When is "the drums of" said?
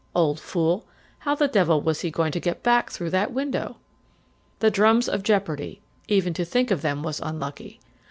4.57-5.21